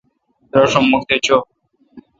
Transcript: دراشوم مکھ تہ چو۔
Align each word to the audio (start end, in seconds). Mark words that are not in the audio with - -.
دراشوم 0.51 0.85
مکھ 0.91 1.05
تہ 1.09 1.15
چو۔ 1.25 1.37